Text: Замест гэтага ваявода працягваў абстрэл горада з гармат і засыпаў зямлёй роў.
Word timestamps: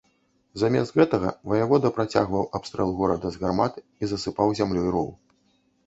Замест 0.61 0.95
гэтага 1.01 1.33
ваявода 1.51 1.93
працягваў 1.99 2.49
абстрэл 2.63 2.89
горада 3.03 3.27
з 3.37 3.45
гармат 3.45 3.73
і 3.81 4.03
засыпаў 4.17 4.47
зямлёй 4.63 4.89
роў. 4.99 5.09